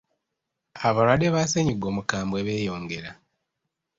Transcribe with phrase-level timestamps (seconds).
[0.87, 3.11] Abalwadde ba ssennyiga omukambwe beeyongera.